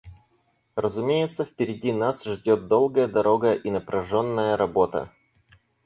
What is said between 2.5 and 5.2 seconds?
долгая дорога и напряженная работа.